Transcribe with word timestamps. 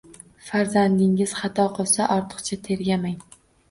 Farzandingiz 0.47 1.37
xato 1.43 1.69
qilsa, 1.79 2.11
ortiqcha 2.19 2.63
tergamang. 2.71 3.27